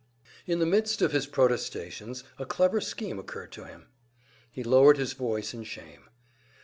[0.47, 3.85] In the midst of his protestations a clever scheme occurred to him.
[4.49, 6.09] He lowered his voice in shame.